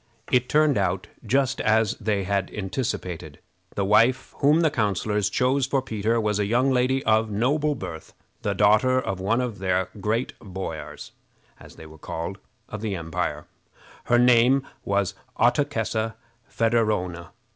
It 0.31 0.49
turned 0.49 0.79
out 0.79 1.05
just 1.23 1.61
as 1.61 1.93
they 1.99 2.23
had 2.23 2.49
anticipated. 2.49 3.37
The 3.75 3.85
wife 3.85 4.33
whom 4.39 4.61
the 4.61 4.71
councilors 4.71 5.29
chose 5.29 5.67
for 5.67 5.79
Peter 5.79 6.19
was 6.19 6.39
a 6.39 6.47
young 6.47 6.71
lady 6.71 7.03
of 7.05 7.29
noble 7.29 7.75
birth, 7.75 8.15
the 8.41 8.55
daughter 8.55 8.99
of 8.99 9.19
one 9.19 9.41
of 9.41 9.59
the 9.59 9.89
great 9.99 10.33
boiars, 10.39 11.11
as 11.59 11.75
they 11.75 11.85
were 11.85 11.99
called, 11.99 12.39
of 12.67 12.81
the 12.81 12.95
empire. 12.95 13.45
Her 14.05 14.17
name 14.17 14.65
was 14.83 15.13
Ottokessa 15.39 16.15
Federowna. 16.49 17.29